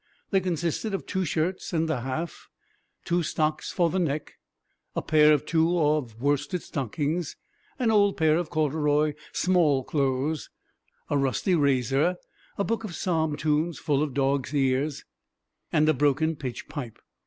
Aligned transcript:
They 0.31 0.39
consisted 0.39 0.95
of 0.95 1.05
two 1.05 1.25
shirts 1.25 1.73
and 1.73 1.87
a 1.87 2.01
half; 2.01 2.49
two 3.05 3.21
stocks 3.21 3.71
for 3.71 3.91
the 3.91 3.99
neck; 3.99 4.33
a 4.95 5.01
pair 5.03 5.31
or 5.31 5.37
two 5.37 5.77
of 5.79 6.19
worsted 6.19 6.63
stockings; 6.63 7.35
an 7.77 7.91
old 7.91 8.17
pair 8.17 8.35
of 8.37 8.49
corduroy 8.49 9.13
small 9.31 9.83
clothes; 9.83 10.49
a 11.11 11.19
rusty 11.19 11.53
razor; 11.53 12.15
a 12.57 12.63
book 12.63 12.83
of 12.83 12.95
psalm 12.95 13.37
tunes 13.37 13.77
full 13.77 14.01
of 14.01 14.15
dog's 14.15 14.55
ears; 14.55 15.05
and 15.71 15.87
a 15.87 15.93
broken 15.93 16.35
pitch 16.35 16.67
pipe. 16.67 16.97